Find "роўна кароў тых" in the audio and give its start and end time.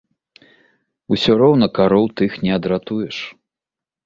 1.41-2.31